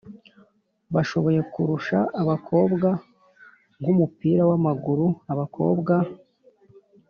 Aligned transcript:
bashoboye 0.93 1.41
kurusha 1.53 1.97
abakobwa, 2.21 2.89
nk’uw’umupira 3.79 4.41
w’amaguru; 4.49 5.07
abakobwa 5.31 5.93